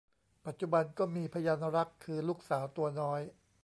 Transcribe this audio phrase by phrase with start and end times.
[0.45, 3.21] ปัจจุบันก็มีพยานรักคือลูกสาวตัวน้อย